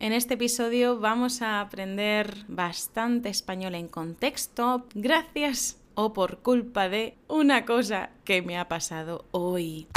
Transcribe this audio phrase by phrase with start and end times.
[0.00, 7.18] En este episodio vamos a aprender bastante español en contexto gracias o por culpa de
[7.28, 9.88] una cosa que me ha pasado hoy.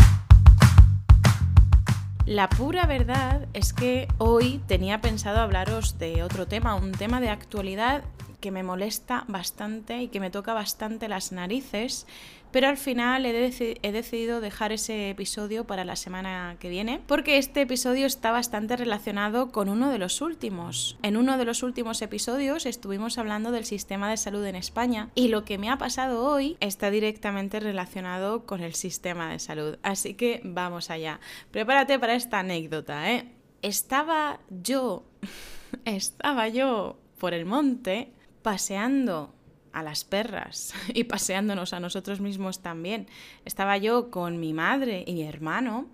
[2.26, 7.30] La pura verdad es que hoy tenía pensado hablaros de otro tema, un tema de
[7.30, 8.04] actualidad
[8.44, 12.06] que me molesta bastante y que me toca bastante las narices,
[12.52, 17.62] pero al final he, decidido dejar ese episodio para la semana que viene, porque este
[17.62, 20.98] episodio está bastante relacionado con uno de los últimos.
[21.04, 25.30] En uno de los últimos episodios estuvimos hablando del sistema de salud en España y
[25.30, 29.78] lo que me ha pasado hoy está directamente relacionado con el sistema de salud.
[29.84, 31.22] Así que vamos allá.
[31.52, 33.32] Prepárate para esta anécdota, ¿eh?
[33.62, 35.06] Estaba yo,
[35.86, 38.12] estaba yo por el monte
[38.44, 39.34] paseando
[39.72, 43.08] a las perras y paseándonos a nosotros mismos también.
[43.44, 45.88] Estaba yo con mi madre y mi hermano,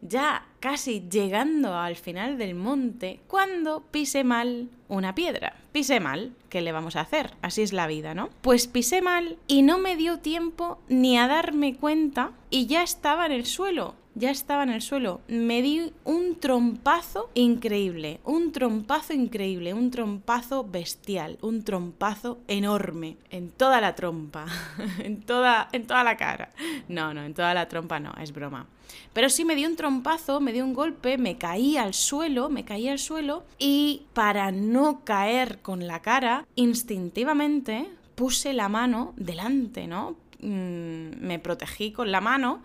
[0.00, 5.54] ya casi llegando al final del monte, cuando pisé mal una piedra.
[5.70, 7.34] Pisé mal, ¿qué le vamos a hacer?
[7.40, 8.30] Así es la vida, ¿no?
[8.40, 13.26] Pues pisé mal y no me dio tiempo ni a darme cuenta y ya estaba
[13.26, 15.20] en el suelo ya estaba en el suelo.
[15.28, 23.50] Me di un trompazo increíble, un trompazo increíble, un trompazo bestial, un trompazo enorme, en
[23.50, 24.46] toda la trompa,
[25.00, 26.48] en toda, en toda la cara.
[26.88, 28.66] No, no, en toda la trompa no, es broma.
[29.12, 32.64] Pero sí me di un trompazo, me di un golpe, me caí al suelo, me
[32.64, 39.86] caí al suelo y para no caer con la cara, instintivamente puse la mano delante,
[39.86, 40.16] ¿no?
[40.40, 42.62] Mm, me protegí con la mano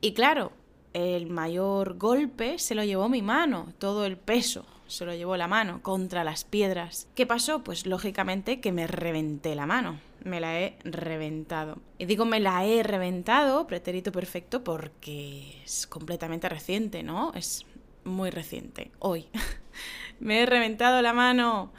[0.00, 0.52] y claro,
[0.94, 5.48] el mayor golpe se lo llevó mi mano, todo el peso se lo llevó la
[5.48, 7.08] mano contra las piedras.
[7.14, 7.64] ¿Qué pasó?
[7.64, 11.78] Pues lógicamente que me reventé la mano, me la he reventado.
[11.98, 17.32] Y digo me la he reventado, pretérito perfecto, porque es completamente reciente, ¿no?
[17.34, 17.66] Es
[18.04, 19.28] muy reciente, hoy.
[20.20, 21.72] me he reventado la mano.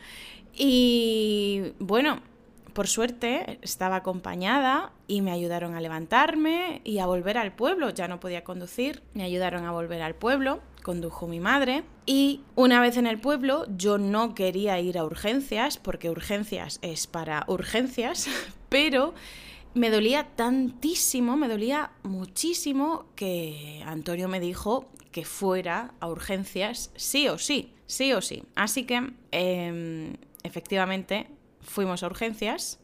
[0.54, 2.22] Y bueno,
[2.74, 7.92] por suerte estaba acompañada y me ayudaron a levantarme y a volver al pueblo.
[7.92, 12.80] Ya no podía conducir, me ayudaron a volver al pueblo, condujo mi madre y una
[12.80, 18.28] vez en el pueblo yo no quería ir a urgencias porque urgencias es para urgencias,
[18.70, 19.14] pero
[19.74, 27.28] me dolía tantísimo, me dolía muchísimo que Antonio me dijo que fuera a urgencias sí
[27.28, 28.44] o sí, sí o sí.
[28.56, 31.28] Así que em, efectivamente
[31.62, 32.80] fuimos a urgencias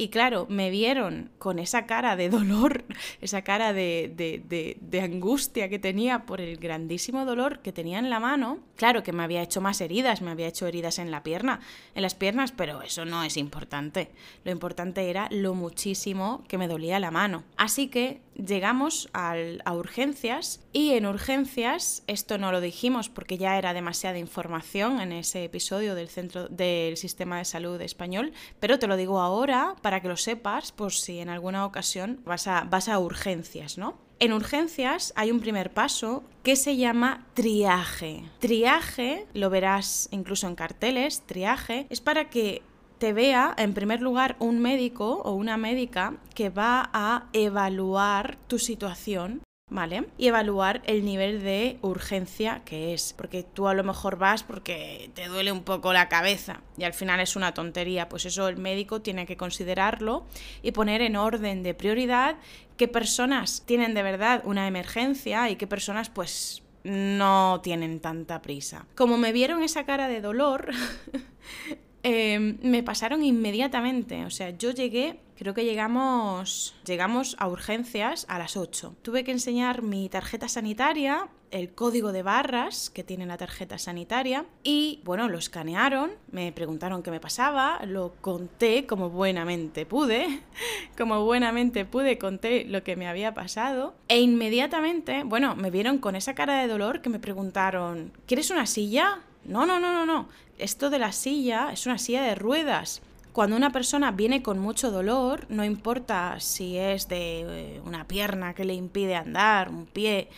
[0.00, 2.86] y claro, me vieron con esa cara de dolor,
[3.20, 8.18] esa cara de, de, angustia que tenía por el grandísimo dolor que tenía en la
[8.18, 8.60] mano.
[8.76, 11.60] Claro que me había hecho más heridas, me había hecho heridas en la pierna,
[11.94, 14.10] en las piernas, pero eso no es importante.
[14.42, 17.44] Lo importante era lo muchísimo que me dolía la mano.
[17.58, 23.58] Así que llegamos al, a urgencias y en urgencias, esto no lo dijimos porque ya
[23.58, 28.86] era demasiada información en ese episodio del centro del sistema de salud español, pero te
[28.86, 33.00] lo digo ahora que lo sepas por si en alguna ocasión vas a, vas a
[33.00, 33.98] urgencias, ¿no?
[34.20, 38.22] En urgencias hay un primer paso que se llama triaje.
[38.38, 42.62] Triaje, lo verás incluso en carteles, triaje, es para que
[42.98, 48.58] te vea en primer lugar un médico o una médica que va a evaluar tu
[48.58, 49.40] situación
[49.70, 50.06] ¿vale?
[50.18, 55.10] Y evaluar el nivel de urgencia que es, porque tú a lo mejor vas porque
[55.14, 58.56] te duele un poco la cabeza y al final es una tontería, pues eso el
[58.56, 60.26] médico tiene que considerarlo
[60.62, 62.36] y poner en orden de prioridad
[62.76, 68.86] qué personas tienen de verdad una emergencia y qué personas pues no tienen tanta prisa.
[68.94, 70.70] Como me vieron esa cara de dolor,
[72.02, 74.24] Em, me pasaron inmediatamente.
[74.24, 78.94] O sea, yo llegué, creo que llegamos, llegamos a urgencias a las 8.
[79.02, 84.46] Tuve que enseñar mi tarjeta sanitaria, el código de barras que tiene la tarjeta sanitaria
[84.62, 90.42] y bueno, lo escanearon, me preguntaron qué me pasaba, lo conté como buenamente pude,
[90.96, 96.16] como buenamente pude conté lo que me había pasado e inmediatamente, bueno, me vieron con
[96.16, 99.20] esa cara de dolor que me preguntaron, ¿quieres una silla?
[99.44, 100.28] No, no, no, no, no.
[100.58, 103.02] Esto de la silla es una silla de ruedas.
[103.32, 107.40] Cuando una persona viene con mucho dolor, no importa si es de
[107.76, 110.28] eh, una pierna que le impide andar, un pie,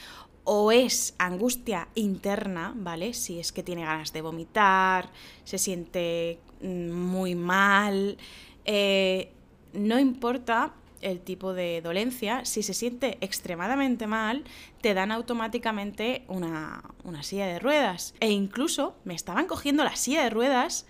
[0.44, 3.14] o es angustia interna, ¿vale?
[3.14, 5.10] Si es que tiene ganas de vomitar,
[5.44, 8.18] se siente mm, muy mal,
[8.64, 9.32] eh,
[9.72, 14.44] no importa el tipo de dolencia, si se siente extremadamente mal,
[14.80, 16.82] te dan automáticamente una,
[17.22, 18.14] silla de ruedas.
[18.20, 20.86] E incluso me estaban cogiendo la silla de ruedas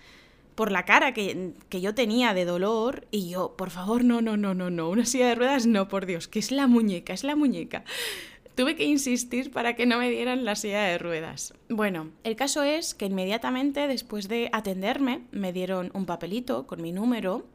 [0.55, 4.37] por la cara que, que, yo tenía de dolor y yo, por favor, no, no,
[4.37, 7.23] no, no, no, una silla de ruedas, no, por Dios, que es la muñeca, es
[7.23, 7.83] la muñeca.
[8.55, 11.55] Tuve que insistir para que no me dieran la silla de ruedas.
[11.69, 16.91] Bueno, el caso es que inmediatamente después de atenderme me dieron un papelito con mi
[16.91, 17.45] número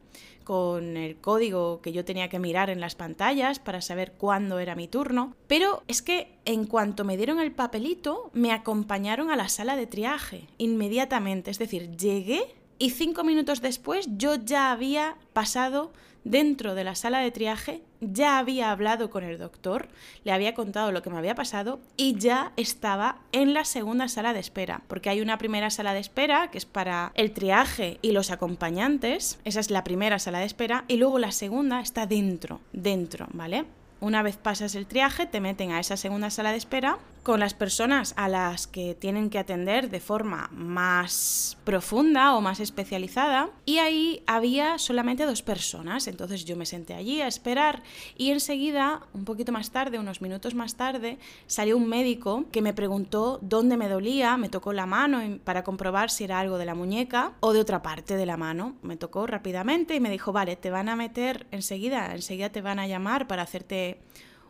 [0.49, 4.73] con el código que yo tenía que mirar en las pantallas para saber cuándo era
[4.73, 9.47] mi turno, pero es que en cuanto me dieron el papelito, me acompañaron a la
[9.47, 15.91] sala de triaje inmediatamente, es decir, llegué y cinco minutos después yo ya había pasado
[16.23, 19.89] dentro de la sala de triaje, ya había hablado con el doctor,
[20.23, 24.33] le había contado lo que me había pasado y ya estaba en la segunda sala
[24.33, 28.11] de espera, porque hay una primera sala de espera que es para el triaje y
[28.11, 32.61] los acompañantes, esa es la primera sala de espera, y luego la segunda está dentro,
[32.73, 33.65] dentro, ¿vale?
[34.01, 37.53] Una vez pasas el triaje, te meten a esa segunda sala de espera con las
[37.53, 43.49] personas a las que tienen que atender de forma más profunda o más especializada.
[43.65, 47.83] Y ahí había solamente dos personas, entonces yo me senté allí a esperar
[48.17, 51.17] y enseguida, un poquito más tarde, unos minutos más tarde,
[51.47, 56.09] salió un médico que me preguntó dónde me dolía, me tocó la mano para comprobar
[56.09, 59.27] si era algo de la muñeca o de otra parte de la mano, me tocó
[59.27, 63.27] rápidamente y me dijo, vale, te van a meter enseguida, enseguida te van a llamar
[63.27, 63.99] para hacerte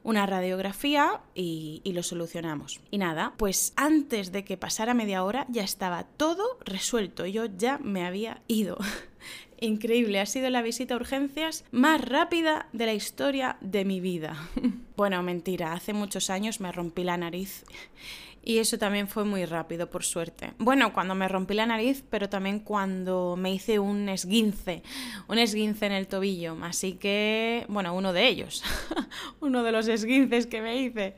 [0.03, 2.79] una radiografía y, lo solucionamos.
[2.91, 7.25] Y nada, pues antes de que pasara media hora ya estaba todo resuelto.
[7.25, 8.77] Yo ya me había ido.
[9.61, 14.37] Increíble, ha sido la visita a urgencias más rápida de la historia de mi vida.
[14.95, 17.65] bueno, mentira, hace muchos años me rompí la nariz
[18.43, 20.53] y eso también fue muy rápido, por suerte.
[20.57, 24.81] Bueno, cuando me rompí la nariz, pero también cuando me hice un esguince,
[25.27, 26.57] un esguince en el tobillo.
[26.63, 28.63] Así que, bueno, uno de ellos,
[29.41, 31.15] uno de los esguinces que me hice.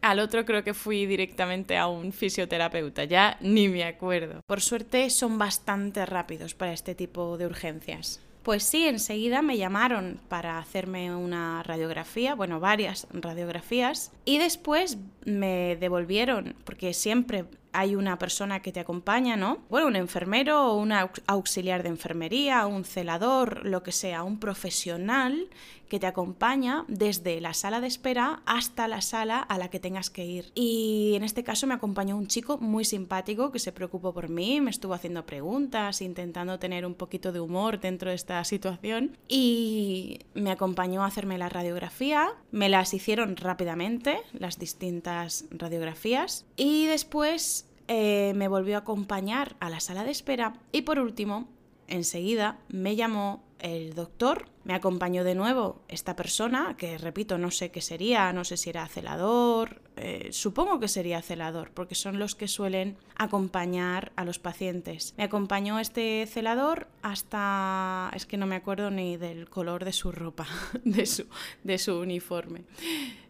[0.00, 4.40] Al otro creo que fui directamente a un fisioterapeuta, ya ni me acuerdo.
[4.46, 8.20] Por suerte son bastante rápidos para este tipo de urgencias.
[8.42, 14.96] Pues sí, enseguida me llamaron para hacerme una radiografía, bueno, varias radiografías, y después
[15.26, 19.58] me devolvieron, porque siempre hay una persona que te acompaña, ¿no?
[19.68, 20.92] Bueno, un enfermero un
[21.26, 25.48] auxiliar de enfermería, un celador, lo que sea, un profesional
[25.88, 30.10] que te acompaña desde la sala de espera hasta la sala a la que tengas
[30.10, 30.52] que ir.
[30.54, 34.60] Y en este caso me acompañó un chico muy simpático que se preocupó por mí,
[34.60, 40.20] me estuvo haciendo preguntas, intentando tener un poquito de humor dentro de esta situación y
[40.34, 47.67] me acompañó a hacerme la radiografía, me las hicieron rápidamente, las distintas radiografías y después
[47.88, 51.48] eh, me volvió a acompañar a la sala de espera y por último,
[51.86, 57.70] enseguida me llamó el doctor, me acompañó de nuevo esta persona, que repito, no sé
[57.70, 62.34] qué sería, no sé si era celador, eh, supongo que sería celador, porque son los
[62.34, 65.14] que suelen acompañar a los pacientes.
[65.16, 70.12] Me acompañó este celador hasta, es que no me acuerdo ni del color de su
[70.12, 70.46] ropa,
[70.84, 71.26] de su,
[71.64, 72.64] de su uniforme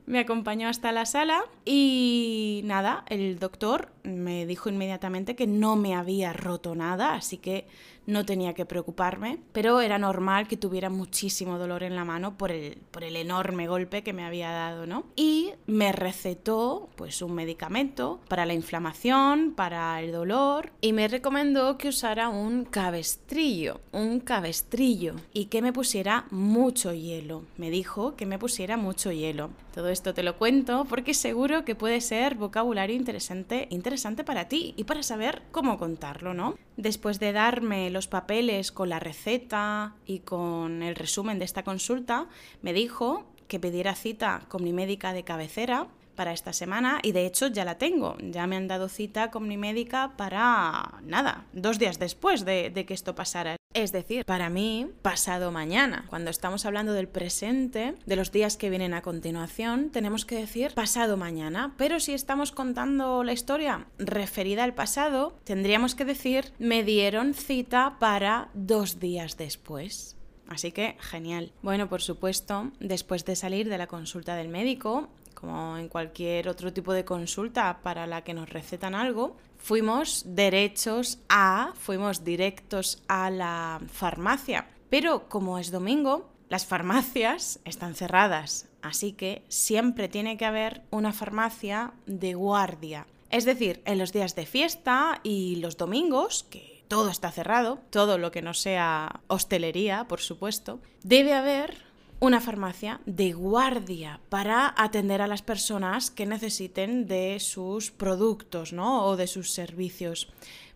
[0.08, 5.94] me acompañó hasta la sala y nada, el doctor me dijo inmediatamente que no me
[5.94, 7.66] había roto nada, así que
[8.08, 12.50] no tenía que preocuparme, pero era normal que tuviera muchísimo dolor en la mano por
[12.50, 15.04] el, por el enorme golpe que me había dado, ¿no?
[15.14, 21.76] Y me recetó pues un medicamento para la inflamación, para el dolor y me recomendó
[21.76, 27.44] que usara un cabestrillo, un cabestrillo y que me pusiera mucho hielo.
[27.58, 29.50] Me dijo que me pusiera mucho hielo.
[29.74, 34.72] Todo esto te lo cuento porque seguro que puede ser vocabulario interesante, interesante para ti
[34.76, 36.56] y para saber cómo contarlo, ¿no?
[36.76, 42.28] Después de darme los papeles con la receta y con el resumen de esta consulta,
[42.62, 47.26] me dijo que pidiera cita con mi médica de cabecera para esta semana y de
[47.26, 48.16] hecho ya la tengo.
[48.20, 52.86] Ya me han dado cita con mi médica para nada, dos días después de, de
[52.86, 53.57] que esto pasara.
[53.78, 56.04] Es decir, para mí, pasado mañana.
[56.08, 60.74] Cuando estamos hablando del presente, de los días que vienen a continuación, tenemos que decir
[60.74, 61.74] pasado mañana.
[61.78, 67.98] Pero si estamos contando la historia referida al pasado, tendríamos que decir me dieron cita
[68.00, 70.16] para dos días después.
[70.48, 71.52] Así que genial.
[71.62, 75.08] Bueno, por supuesto, después de salir de la consulta del médico,
[75.38, 81.20] como en cualquier otro tipo de consulta para la que nos recetan algo, fuimos derechos
[81.28, 84.66] a, fuimos directos a la farmacia.
[84.90, 91.12] Pero como es domingo, las farmacias están cerradas, así que siempre tiene que haber una
[91.12, 93.06] farmacia de guardia.
[93.30, 98.18] Es decir, en los días de fiesta y los domingos, que todo está cerrado, todo
[98.18, 101.87] lo que no sea hostelería, por supuesto, debe haber
[102.20, 109.06] una farmacia de guardia para atender a las personas que necesiten de sus productos ¿no?
[109.06, 110.28] o de sus servicios.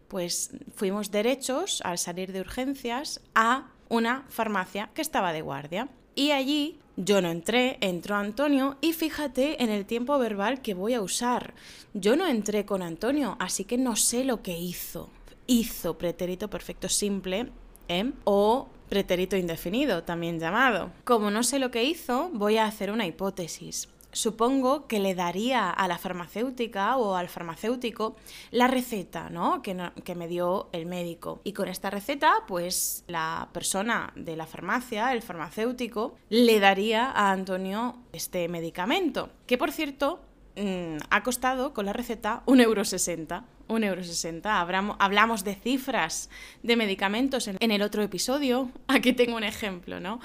[0.08, 5.88] Pues fuimos derechos, al salir de urgencias, a una farmacia que estaba de guardia.
[6.14, 10.94] Y allí yo no entré, entró Antonio y fíjate en el tiempo verbal que voy
[10.94, 11.54] a usar.
[11.94, 15.08] Yo no entré con Antonio, así que no sé lo que hizo.
[15.46, 17.50] Hizo pretérito perfecto simple
[17.88, 18.12] ¿eh?
[18.24, 20.90] o pretérito indefinido, también llamado.
[21.04, 25.70] Como no sé lo que hizo, voy a hacer una hipótesis supongo que le daría
[25.70, 28.14] a la farmacéutica o al farmacéutico
[28.50, 29.62] la receta ¿no?
[29.62, 31.40] Que, que, me dio el médico.
[31.44, 37.32] Y con esta receta, pues la persona de la farmacia, el farmacéutico, le daría a
[37.32, 39.30] Antonio este medicamento.
[39.46, 40.20] Que por cierto,
[40.56, 43.44] mm, ha costado con la receta 1,60 euro.
[43.72, 44.96] 1,60€.
[44.98, 46.30] Hablamos de cifras
[46.62, 48.70] de medicamentos en el otro episodio.
[48.86, 50.20] Aquí tengo un ejemplo, ¿no?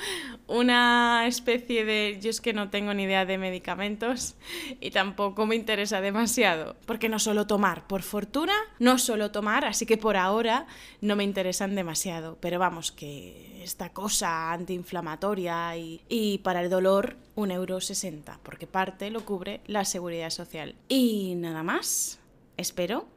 [0.47, 2.19] Una especie de...
[2.21, 4.35] Yo es que no tengo ni idea de medicamentos
[4.79, 7.87] y tampoco me interesa demasiado, porque no suelo tomar.
[7.87, 10.67] Por fortuna, no suelo tomar, así que por ahora
[11.01, 12.37] no me interesan demasiado.
[12.41, 19.61] Pero vamos, que esta cosa antiinflamatoria y, para el dolor, 1,60€, porque parte lo cubre
[19.67, 20.75] la seguridad social.
[20.87, 22.19] Y nada más.
[22.55, 23.07] Espero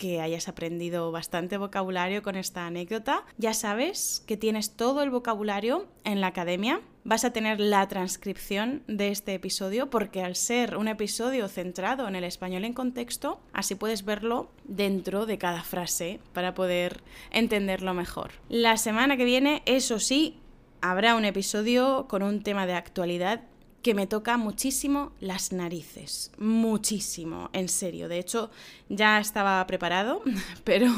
[0.00, 3.22] que hayas aprendido bastante vocabulario con esta anécdota.
[3.36, 6.80] Ya sabes que tienes todo el vocabulario en la academia.
[7.04, 12.16] Vas a tener la transcripción de este episodio porque al ser un episodio centrado en
[12.16, 18.30] el español en contexto, así puedes verlo dentro de cada frase para poder entenderlo mejor.
[18.48, 20.38] La semana que viene, eso sí,
[20.80, 23.42] habrá un episodio con un tema de actualidad
[23.82, 28.08] que me toca muchísimo las narices, muchísimo, en serio.
[28.08, 28.50] De hecho,
[28.88, 30.22] ya estaba preparado,
[30.64, 30.88] pero,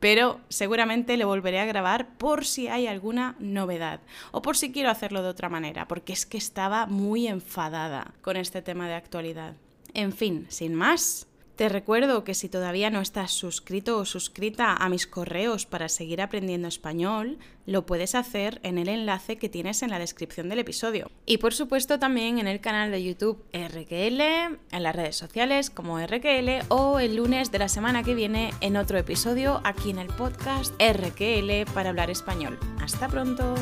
[0.00, 4.00] pero seguramente le volveré a grabar por si hay alguna novedad
[4.32, 8.36] o por si quiero hacerlo de otra manera, porque es que estaba muy enfadada con
[8.36, 9.54] este tema de actualidad.
[9.92, 14.88] En fin, sin más, te recuerdo que si todavía no estás suscrito o suscrita a
[14.88, 19.90] mis correos para seguir aprendiendo español, lo puedes hacer en el enlace que tienes en
[19.90, 21.10] la descripción del episodio.
[21.26, 25.98] Y por supuesto también en el canal de YouTube RQL, en las redes sociales como
[25.98, 30.08] RQL o el lunes de la semana que viene en otro episodio aquí en el
[30.08, 32.58] podcast RQL para hablar español.
[32.80, 33.54] Hasta pronto.